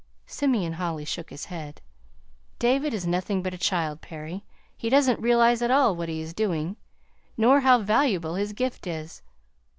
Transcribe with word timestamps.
Simeon 0.25 0.73
Holly 0.73 1.05
shook 1.05 1.29
his 1.29 1.45
head. 1.45 1.79
"David 2.57 2.91
is 2.91 3.05
nothing 3.05 3.43
but 3.43 3.53
a 3.53 3.57
child, 3.59 4.01
Perry. 4.01 4.43
He 4.75 4.89
doesn't 4.89 5.19
realize 5.19 5.61
at 5.61 5.69
all 5.69 5.95
what 5.95 6.09
he 6.09 6.21
is 6.21 6.33
doing, 6.33 6.75
nor 7.37 7.59
how 7.59 7.83
valuable 7.83 8.33
his 8.33 8.51
gift 8.51 8.87
is." 8.87 9.21